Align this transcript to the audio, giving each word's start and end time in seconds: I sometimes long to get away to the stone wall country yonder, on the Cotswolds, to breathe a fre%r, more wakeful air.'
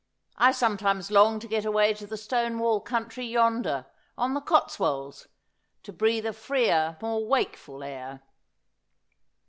I 0.39 0.51
sometimes 0.51 1.11
long 1.11 1.39
to 1.41 1.47
get 1.47 1.63
away 1.63 1.93
to 1.93 2.07
the 2.07 2.17
stone 2.17 2.57
wall 2.57 2.79
country 2.81 3.23
yonder, 3.27 3.85
on 4.17 4.33
the 4.33 4.41
Cotswolds, 4.41 5.27
to 5.83 5.93
breathe 5.93 6.25
a 6.25 6.33
fre%r, 6.33 6.97
more 7.03 7.23
wakeful 7.27 7.83
air.' 7.83 8.23